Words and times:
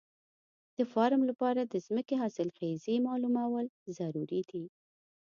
د 0.77 0.79
فارم 0.93 1.21
لپاره 1.29 1.61
د 1.65 1.73
ځمکې 1.87 2.15
حاصلخېزي 2.21 2.95
معلومول 3.07 3.65
ضروري 3.97 4.41
دي. 4.49 4.65